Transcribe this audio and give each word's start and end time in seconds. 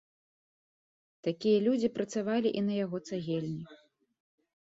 Такія 1.27 1.57
людзі 1.65 1.89
працавалі 1.97 2.49
і 2.61 2.65
на 2.71 2.79
яго 2.85 2.97
цагельні. 3.11 3.65